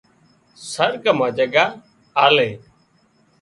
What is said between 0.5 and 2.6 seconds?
سرڳ مان جڳا آلي